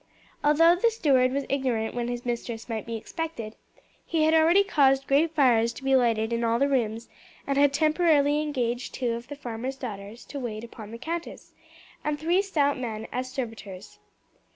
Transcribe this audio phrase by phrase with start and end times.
[0.43, 3.55] Although the steward was ignorant when his mistress might be expected,
[4.03, 7.07] he had already caused great fires to be lighted in all the rooms
[7.45, 11.53] and had temporarily engaged two of the farmer's daughters to wait upon the countess,
[12.03, 13.99] and three stout men as servitors.